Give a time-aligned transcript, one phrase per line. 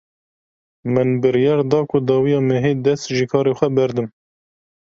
[0.93, 4.07] Min biryar da ku dawiya mehê dest ji karê xwe berdim.